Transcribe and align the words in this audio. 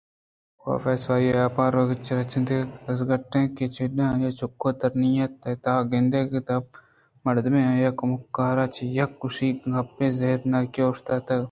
کاف 0.61 0.83
صفائی 1.01 1.27
ءُآپ 1.33 1.55
ءِ 1.57 1.61
آرگ 1.65 1.89
ءُریچگ 1.89 2.19
ءِ 2.23 2.29
کاراں 2.69 2.83
دزگٹ 2.85 3.11
اَت 3.15 3.33
کہ 3.57 3.65
ناگتءَ 3.67 3.73
چڈکہے 3.75 4.03
ءَ 4.09 4.11
آئی 4.13 4.25
ءِ 4.29 4.37
چّک 4.39 4.61
ترّینت 4.79 5.35
تاں 5.63 5.79
گندیت 5.91 6.27
کہ 6.31 6.39
در 6.39 6.41
ءِ 6.41 6.47
دپ 6.47 6.65
ءَ 6.77 6.77
مردے 7.23 7.49
ءَ 7.63 7.67
آئی 7.71 7.87
ءِ 7.89 7.97
کمکاراں 7.99 8.67
چہ 8.75 8.83
یکے 8.97 9.13
ءِگوش 9.13 9.37
ءَ 9.47 9.61
گپتگ 9.73 10.01
ءُزہر 10.13 10.39
ناکی 10.51 10.81
اوشتاتگ 10.85 11.39